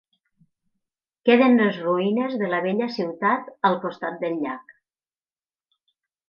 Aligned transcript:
Queden 1.29 1.53
les 1.59 1.77
ruïnes 1.87 2.33
de 2.43 2.49
la 2.53 2.61
vella 2.67 2.87
ciutat 2.97 3.53
al 3.71 3.79
costat 3.85 4.19
del 4.25 4.41
llac. 4.47 4.75